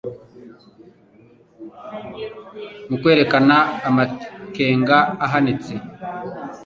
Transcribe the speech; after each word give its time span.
Mu 2.87 2.95
kwerekana 3.01 3.57
amakenga 3.87 4.97
ahanitse, 5.25 5.73